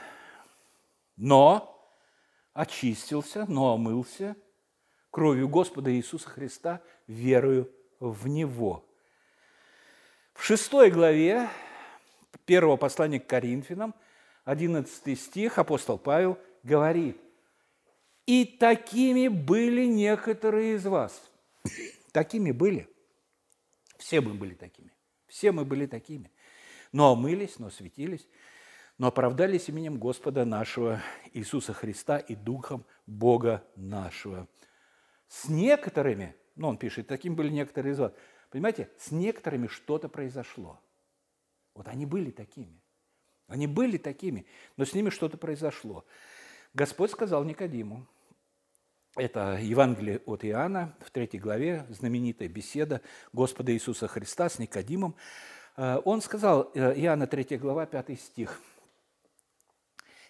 но 1.17 1.77
очистился, 2.53 3.43
но 3.49 3.73
омылся 3.73 4.37
кровью 5.11 5.49
Господа 5.49 5.93
Иисуса 5.93 6.29
Христа, 6.29 6.81
верою 7.07 7.69
в 7.99 8.27
Него. 8.27 8.85
В 10.33 10.43
шестой 10.43 10.91
главе 10.91 11.49
первого 12.45 12.77
послания 12.77 13.19
к 13.19 13.27
Коринфянам, 13.27 13.95
11 14.45 15.19
стих, 15.19 15.57
апостол 15.57 15.97
Павел 15.97 16.37
говорит, 16.63 17.17
«И 18.25 18.45
такими 18.45 19.27
были 19.27 19.85
некоторые 19.85 20.75
из 20.75 20.85
вас». 20.85 21.31
Такими 22.11 22.51
были. 22.51 22.87
Все 23.97 24.21
мы 24.21 24.33
были 24.33 24.53
такими. 24.53 24.91
Все 25.27 25.51
мы 25.51 25.65
были 25.65 25.85
такими. 25.85 26.31
Но 26.91 27.11
омылись, 27.11 27.59
но 27.59 27.69
светились, 27.69 28.27
но 28.97 29.07
оправдались 29.07 29.69
именем 29.69 29.97
Господа 29.97 30.45
нашего 30.45 31.01
Иисуса 31.33 31.73
Христа 31.73 32.17
и 32.17 32.35
Духом 32.35 32.85
Бога 33.05 33.63
нашего. 33.75 34.47
С 35.27 35.49
некоторыми– 35.49 36.35
ну, 36.57 36.69
он 36.69 36.77
пишет, 36.77 37.07
таким 37.07 37.35
были 37.35 37.49
некоторые 37.49 37.93
из 37.93 37.99
вас. 37.99 38.13
Понимаете, 38.49 38.89
с 38.97 39.11
некоторыми 39.11 39.67
что-то 39.67 40.09
произошло. 40.09 40.79
Вот 41.73 41.87
они 41.87 42.05
были 42.05 42.31
такими. 42.31 42.81
Они 43.47 43.67
были 43.67 43.97
такими, 43.97 44.45
но 44.75 44.83
с 44.83 44.93
ними 44.93 45.09
что-то 45.09 45.37
произошло. 45.37 46.05
Господь 46.73 47.11
сказал 47.11 47.43
Никодиму, 47.45 48.05
это 49.15 49.57
Евангелие 49.61 50.21
от 50.25 50.43
Иоанна, 50.43 50.95
в 50.99 51.11
третьей 51.11 51.39
главе, 51.39 51.85
знаменитая 51.89 52.49
беседа 52.49 53.01
Господа 53.31 53.71
Иисуса 53.71 54.07
Христа 54.07 54.49
с 54.49 54.59
Никодимом. 54.59 55.15
Э, 55.77 56.01
он 56.03 56.21
сказал, 56.21 56.71
э, 56.73 56.93
Иоанна 56.99 57.25
3 57.25 57.57
глава, 57.57 57.85
5 57.85 58.19
стих, 58.19 58.61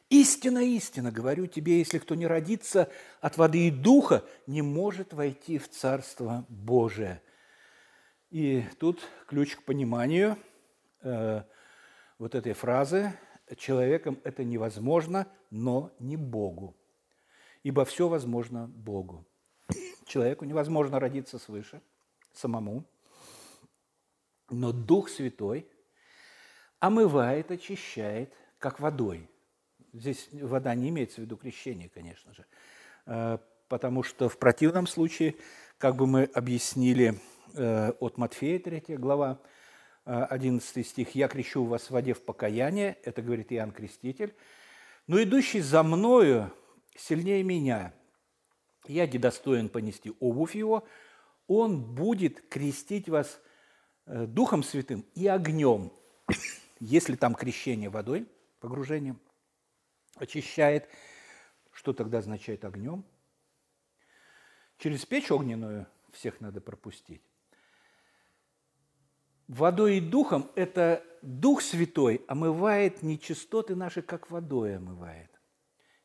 Истина, 0.09 0.59
истина, 0.59 1.11
говорю 1.11 1.47
тебе, 1.47 1.79
если 1.79 1.97
кто 1.99 2.15
не 2.15 2.27
родится 2.27 2.89
от 3.19 3.37
воды 3.37 3.67
и 3.67 3.71
духа, 3.71 4.23
не 4.45 4.61
может 4.61 5.11
войти 5.11 5.57
в 5.57 5.69
Царство 5.69 6.45
Божие. 6.47 7.21
И 8.29 8.63
тут 8.79 9.01
ключ 9.27 9.57
к 9.57 9.63
пониманию 9.63 10.37
э, 11.01 11.43
вот 12.19 12.35
этой 12.35 12.53
фразы 12.53 13.13
«человеком 13.57 14.17
это 14.23 14.45
невозможно, 14.45 15.27
но 15.49 15.91
не 15.99 16.15
Богу». 16.15 16.73
Ибо 17.63 17.83
все 17.83 18.07
возможно 18.07 18.67
Богу. 18.67 19.25
Человеку 20.05 20.45
невозможно 20.45 21.01
родиться 21.01 21.37
свыше, 21.37 21.81
самому, 22.31 22.85
но 24.49 24.71
Дух 24.71 25.09
Святой 25.09 25.67
омывает, 26.79 27.51
очищает, 27.51 28.33
как 28.57 28.79
водой. 28.79 29.29
Здесь 29.93 30.29
вода 30.31 30.75
не 30.75 30.89
имеется 30.89 31.17
в 31.17 31.19
виду 31.19 31.37
крещение, 31.37 31.89
конечно 31.89 32.33
же, 32.33 32.45
э, 33.05 33.37
потому 33.67 34.03
что 34.03 34.29
в 34.29 34.37
противном 34.37 34.87
случае, 34.87 35.35
как 35.77 35.95
бы 35.95 36.07
мы 36.07 36.23
объяснили 36.23 37.19
э, 37.53 37.91
от 37.99 38.17
Матфея 38.17 38.59
3 38.59 38.97
глава, 38.97 39.39
11 40.07 40.87
стих, 40.87 41.15
«Я 41.15 41.27
крещу 41.27 41.65
вас 41.65 41.87
в 41.87 41.91
воде 41.91 42.13
в 42.13 42.21
покаяние», 42.23 42.97
это 43.03 43.21
говорит 43.21 43.51
Иоанн 43.51 43.71
Креститель, 43.71 44.33
«но 45.05 45.21
идущий 45.21 45.59
за 45.59 45.83
мною 45.83 46.51
сильнее 46.95 47.43
меня, 47.43 47.93
я 48.87 49.05
недостоин 49.05 49.67
понести 49.67 50.13
обувь 50.21 50.55
его, 50.55 50.87
он 51.47 51.83
будет 51.93 52.47
крестить 52.47 53.09
вас 53.09 53.41
э, 54.05 54.25
Духом 54.27 54.63
Святым 54.63 55.05
и 55.13 55.27
огнем». 55.27 55.91
Если 56.79 57.15
там 57.15 57.35
крещение 57.35 57.89
водой, 57.89 58.27
погружением, 58.61 59.19
очищает, 60.19 60.89
что 61.71 61.93
тогда 61.93 62.19
означает 62.19 62.65
огнем? 62.65 63.05
Через 64.77 65.05
печь 65.05 65.31
огненную 65.31 65.87
всех 66.11 66.41
надо 66.41 66.61
пропустить 66.61 67.21
водой 69.47 69.97
и 69.97 70.01
духом– 70.01 70.51
это 70.55 71.03
Дух 71.21 71.61
Святой 71.61 72.23
омывает 72.27 73.01
нечистоты 73.01 73.75
наши, 73.75 74.01
как 74.01 74.29
водой 74.29 74.77
омывает. 74.77 75.31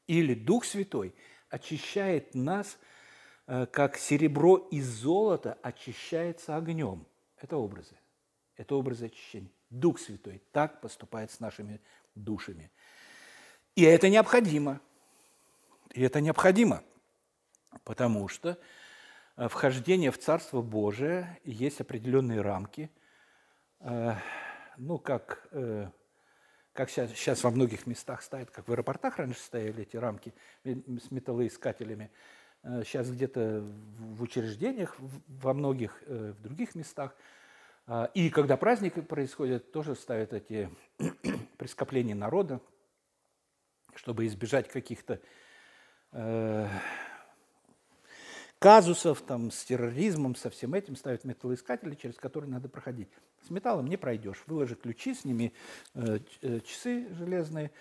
Или 0.07 0.35
Дух 0.35 0.65
Святой 0.65 1.15
очищает 1.49 2.35
нас, 2.35 2.79
э, 3.47 3.67
как 3.67 3.97
серебро 3.97 4.57
и 4.57 4.81
золото 4.81 5.59
очищается 5.63 6.57
огнем. 6.57 7.07
Это 7.37 7.57
образы. 7.57 7.97
Это 8.57 8.75
образы 8.75 9.07
очищения. 9.07 9.51
Дух 9.71 9.99
Святой 9.99 10.43
так 10.53 10.81
поступает 10.81 11.31
с 11.31 11.41
нашими 11.41 11.81
душами. 12.15 12.71
И 13.75 13.83
это 13.83 14.09
необходимо. 14.09 14.81
И 15.93 16.03
это 16.03 16.21
необходимо, 16.21 16.83
потому 17.85 18.29
что 18.29 18.59
э, 19.37 19.49
вхождение 19.49 20.11
в 20.11 20.19
Царство 20.19 20.63
Божие 20.63 21.39
есть 21.45 21.81
определенные 21.81 22.41
рамки– 22.41 22.91
Э, 23.83 24.15
ну, 24.79 24.99
как, 24.99 25.49
э, 25.53 25.89
как 26.73 26.89
сейчас, 26.89 27.11
сейчас 27.11 27.43
во 27.45 27.51
многих 27.51 27.87
местах 27.87 28.23
стоят, 28.23 28.51
как 28.51 28.69
в 28.69 28.73
аэропортах 28.73 29.19
раньше 29.19 29.41
стояли 29.41 29.83
эти 29.83 29.97
рамки 29.97 30.33
с 30.65 31.11
металлоискателями, 31.11 32.11
сейчас 32.85 33.11
где-то 33.11 33.65
в 33.99 34.23
учреждениях, 34.23 34.97
во 35.27 35.53
многих 35.53 36.01
в 36.07 36.41
других 36.41 36.77
местах. 36.77 37.17
И 38.15 38.31
когда 38.31 38.57
праздники 38.57 39.01
происходят, 39.01 39.73
тоже 39.73 39.97
ставят 39.97 40.33
эти 40.33 40.71
прескопления 41.59 42.15
народа, 42.15 42.61
чтобы 43.95 44.27
избежать 44.27 44.69
каких-то 44.69 45.21
казусов 48.63 49.23
там, 49.23 49.51
с 49.51 49.65
терроризмом, 49.65 50.37
со 50.37 50.49
всем 50.49 50.75
этим, 50.75 50.95
ставят 50.95 51.25
металлоискатели, 51.25 51.97
через 51.97 52.15
которые 52.15 52.49
надо 52.49 52.69
проходить. 52.69 53.09
С 53.45 53.51
металлом 53.51 53.89
не 53.89 53.97
пройдешь. 53.97 54.45
Выложи 54.47 54.77
ключи, 54.77 55.15
сними 55.15 55.53
э, 55.95 56.21
э, 56.43 56.61
часы 56.61 57.09
железные, 57.15 57.73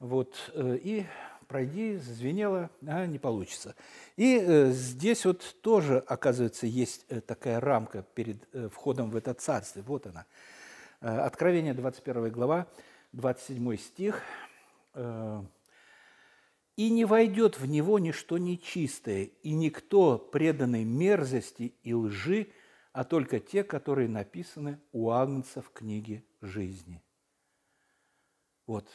вот, 0.00 0.50
э, 0.52 0.76
и 0.82 1.06
пройди, 1.46 1.96
звенело, 1.96 2.68
а 2.86 3.06
не 3.06 3.18
получится. 3.18 3.74
И 4.16 4.38
э, 4.38 4.70
здесь 4.72 5.24
вот 5.24 5.56
тоже, 5.62 6.04
оказывается, 6.06 6.66
есть 6.66 7.06
э, 7.08 7.22
такая 7.22 7.58
рамка 7.58 8.02
перед 8.14 8.46
э, 8.52 8.68
входом 8.68 9.08
в 9.08 9.16
это 9.16 9.32
царство. 9.32 9.80
Вот 9.80 10.06
она. 10.06 10.26
Э, 11.00 11.20
Откровение, 11.20 11.72
21 11.72 12.30
глава, 12.30 12.66
27 13.12 13.78
стих. 13.78 14.22
Э, 14.98 15.44
и 16.74 16.90
не 16.90 17.04
войдет 17.04 17.58
в 17.58 17.66
него 17.66 17.98
ничто 17.98 18.38
нечистое, 18.38 19.24
и 19.42 19.52
никто 19.52 20.18
преданный 20.18 20.84
мерзости 20.84 21.74
и 21.82 21.94
лжи, 21.94 22.52
а 22.92 23.04
только 23.04 23.40
те, 23.40 23.64
которые 23.64 24.08
написаны 24.08 24.80
у 24.92 25.10
Агнца 25.10 25.62
в 25.62 25.70
книге 25.70 26.24
жизни. 26.40 27.02
Вот, 28.66 28.88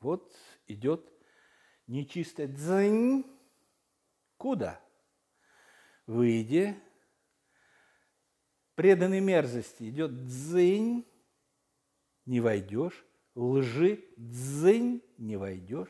вот 0.00 0.32
идет 0.66 1.08
нечистое 1.86 2.48
дзынь. 2.48 3.24
Куда? 4.36 4.80
Выйди. 6.06 6.76
Преданный 8.74 9.20
мерзости 9.20 9.88
идет 9.88 10.26
дзынь, 10.26 11.06
не 12.26 12.40
войдешь. 12.40 13.04
Лжи 13.34 14.04
дзынь, 14.16 15.02
не 15.18 15.36
войдешь. 15.36 15.88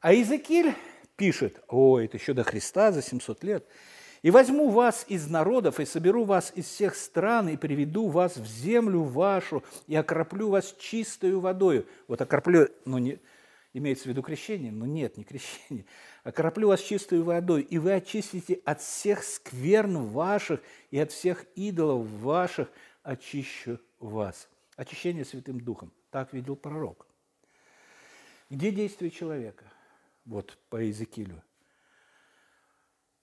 А 0.00 0.12
Иезекииль 0.12 0.74
пишет, 1.16 1.62
о, 1.68 2.00
это 2.00 2.16
еще 2.16 2.32
до 2.32 2.42
Христа, 2.42 2.90
за 2.90 3.02
700 3.02 3.44
лет, 3.44 3.66
«И 4.22 4.30
возьму 4.30 4.70
вас 4.70 5.04
из 5.08 5.28
народов, 5.28 5.80
и 5.80 5.84
соберу 5.84 6.24
вас 6.24 6.52
из 6.54 6.66
всех 6.66 6.94
стран, 6.94 7.48
и 7.48 7.56
приведу 7.56 8.08
вас 8.08 8.36
в 8.36 8.46
землю 8.46 9.02
вашу, 9.02 9.64
и 9.88 9.96
окроплю 9.96 10.48
вас 10.48 10.76
чистою 10.78 11.40
водою». 11.40 11.88
Вот 12.06 12.22
окроплю, 12.22 12.68
ну, 12.84 12.98
не, 12.98 13.18
имеется 13.72 14.04
в 14.04 14.06
виду 14.06 14.22
крещение, 14.22 14.70
но 14.70 14.86
нет, 14.86 15.16
не 15.16 15.24
крещение. 15.24 15.86
«Окроплю 16.22 16.68
вас 16.68 16.80
чистою 16.80 17.24
водой, 17.24 17.62
и 17.62 17.78
вы 17.78 17.94
очистите 17.94 18.60
от 18.64 18.80
всех 18.80 19.24
скверн 19.24 20.06
ваших 20.06 20.60
и 20.92 21.00
от 21.00 21.10
всех 21.10 21.44
идолов 21.56 22.06
ваших 22.06 22.68
очищу 23.02 23.80
вас». 23.98 24.48
Очищение 24.76 25.24
Святым 25.24 25.60
Духом. 25.60 25.92
Так 26.10 26.32
видел 26.32 26.56
пророк. 26.56 27.06
Где 28.50 28.70
действие 28.70 29.10
человека? 29.10 29.64
вот 30.24 30.58
по 30.68 30.76
Иезекиилю. 30.76 31.42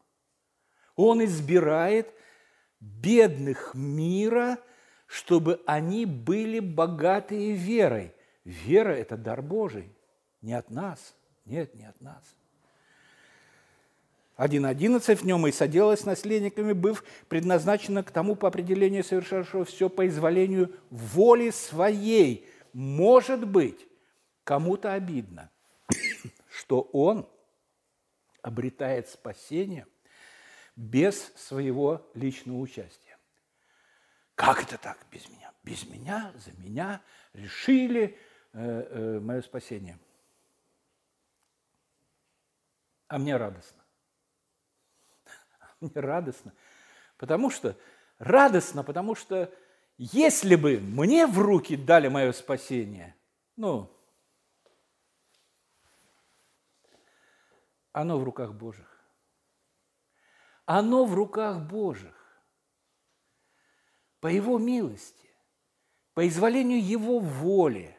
Он 0.95 1.25
избирает 1.25 2.15
бедных 2.79 3.75
мира, 3.75 4.61
чтобы 5.07 5.61
они 5.67 6.07
были 6.07 6.61
богатые 6.61 7.57
верой. 7.57 8.15
Вера– 8.45 8.93
это 8.93 9.17
дар 9.17 9.43
Божий, 9.43 9.93
не 10.41 10.53
от 10.53 10.71
нас. 10.71 11.17
Нет, 11.45 11.75
не 11.75 11.85
от 11.85 12.01
нас. 12.01 12.23
1.11 14.37 15.15
в 15.15 15.25
нем 15.25 15.47
и 15.47 15.53
соделалось 15.53 16.05
наследниками, 16.05 16.73
быв 16.73 17.05
предназначено 17.29 18.03
к 18.03 18.11
тому 18.11 18.35
по 18.35 18.49
определению 18.49 19.05
совершавшего 19.05 19.65
все 19.65 19.89
по 19.89 20.07
изволению 20.09 20.75
воли 20.91 21.51
своей. 21.51 22.49
Может 22.73 23.47
быть, 23.47 23.87
кому-то 24.43 24.93
обидно, 24.93 25.51
что 26.51 26.81
он 26.93 27.29
обретает 28.43 29.09
спасение 29.09 29.87
без 30.75 31.33
своего 31.37 32.05
личного 32.15 32.59
участия. 32.59 33.17
Как 34.35 34.65
это 34.65 34.79
так 34.79 34.99
без 35.13 35.29
меня? 35.29 35.53
Без 35.63 35.89
меня, 35.89 36.33
за 36.45 36.51
меня 36.61 37.01
решили 37.35 38.19
э, 38.53 38.87
э, 38.91 39.21
мое 39.21 39.43
спасение. 39.43 39.97
А 43.07 43.19
мне 43.19 43.37
радостно. 43.37 43.84
Мне 45.85 45.93
радостно, 46.01 46.53
потому 47.19 47.51
что 47.51 47.77
радостно, 48.19 48.83
потому 48.83 49.15
что 49.15 49.53
если 49.97 50.57
бы 50.57 50.79
мне 50.81 51.27
в 51.27 51.39
руки 51.39 51.77
дали 51.77 52.09
мое 52.09 52.33
спасение, 52.33 53.15
ну, 53.57 53.91
оно 57.93 58.19
в 58.19 58.25
руках 58.25 58.55
Божьих. 58.55 58.91
Оно 60.67 61.05
в 61.05 61.15
руках 61.15 61.61
Божьих. 61.61 62.17
По 64.21 64.27
Его 64.29 64.59
милости, 64.59 65.29
по 66.15 66.27
изволению 66.27 66.85
Его 66.85 67.21
воли. 67.21 67.97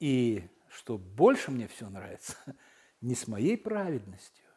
И 0.00 0.48
что 0.70 0.96
больше 0.96 1.50
мне 1.50 1.68
все 1.68 1.88
нравится, 1.88 2.36
не 3.00 3.14
с 3.14 3.28
моей 3.28 3.56
праведностью, 3.56 4.49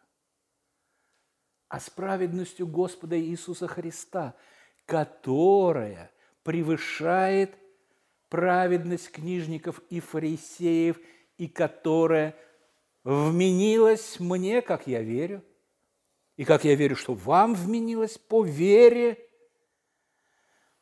а 1.73 1.79
с 1.79 1.89
праведностью 1.89 2.67
Господа 2.67 3.19
Иисуса 3.19 3.67
Христа, 3.67 4.35
которая 4.85 6.11
превышает 6.43 7.57
праведность 8.29 9.09
книжников 9.09 9.81
и 9.89 9.99
фарисеев, 9.99 10.99
и 11.39 11.47
которая 11.47 12.35
вменилась 13.03 14.19
мне, 14.19 14.61
как 14.61 14.85
я 14.85 15.01
верю, 15.01 15.43
и 16.37 16.45
как 16.45 16.63
я 16.63 16.75
верю, 16.75 16.95
что 16.95 17.15
вам 17.15 17.55
вменилась 17.55 18.19
по 18.19 18.45
вере 18.45 19.17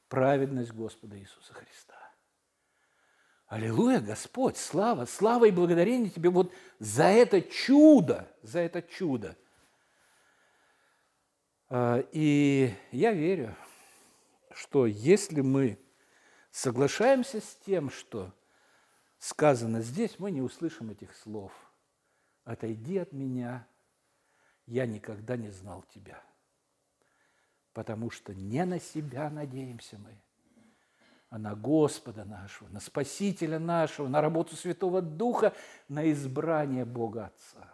праведность 0.10 0.74
Господа 0.74 1.18
Иисуса 1.18 1.54
Христа. 1.54 1.96
Аллилуйя, 3.48 4.02
Господь, 4.02 4.58
слава, 4.58 5.06
слава 5.06 5.46
и 5.46 5.52
благодарение 5.52 6.10
Тебе 6.10 6.30
вот 6.30 6.52
за 6.80 7.06
это 7.06 7.42
чудо, 7.42 8.30
за 8.42 8.60
это 8.60 8.82
чудо– 8.82 9.38
и 11.74 12.74
я 12.92 13.14
верю, 13.14 13.56
что 14.54 14.86
если 14.86 15.42
мы 15.42 15.80
соглашаемся 16.52 17.40
с 17.40 17.56
тем, 17.66 17.90
что 17.90 18.34
сказано 19.18 19.82
здесь, 19.82 20.20
мы 20.20 20.32
не 20.32 20.42
услышим 20.42 20.90
этих 20.90 21.16
слов. 21.16 21.54
«Отойди 22.44 22.98
от 22.98 23.14
меня, 23.14 23.68
я 24.66 24.86
никогда 24.86 25.38
не 25.38 25.50
знал 25.50 25.86
тебя». 25.94 26.22
Потому 27.72 28.10
что 28.10 28.34
не 28.34 28.66
на 28.66 28.80
себя 28.80 29.30
надеемся 29.30 29.98
мы, 29.98 30.22
а 31.30 31.38
на 31.38 31.56
Господа 31.56 32.26
нашего, 32.26 32.68
на 32.68 32.82
Спасителя 32.82 33.60
нашего, 33.60 34.10
на 34.10 34.20
работу 34.20 34.58
Святого 34.58 35.02
Духа, 35.02 35.54
на 35.88 36.12
избрание 36.12 36.84
Бога 36.84 37.28
Отца. 37.28 37.71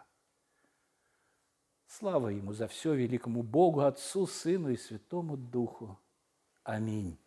Слава 1.90 2.28
Ему 2.28 2.52
за 2.52 2.68
все 2.68 2.94
великому 2.94 3.42
Богу, 3.42 3.80
Отцу, 3.80 4.26
Сыну 4.26 4.68
и 4.68 4.76
Святому 4.76 5.38
Духу. 5.38 5.98
Аминь. 6.62 7.18